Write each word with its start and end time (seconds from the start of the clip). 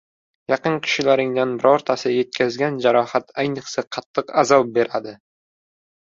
Yaqin 0.51 0.75
kishilaringdan 0.85 1.51
birortasi 1.63 2.13
yetkazgan 2.13 2.79
jarohat 2.85 3.29
ayniqsa 3.43 3.83
qattiq 3.97 4.33
azob 4.45 4.71
beradi. 4.79 5.13